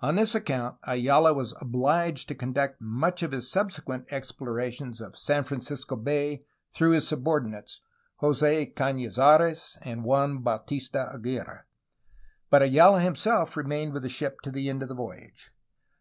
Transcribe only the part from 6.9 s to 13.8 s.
his subordinates, Jose Canizares and Juan Bautista Aguirre, but Ayala him self